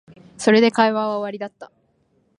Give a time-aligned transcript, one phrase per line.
[0.39, 1.71] それで会話は終わりだった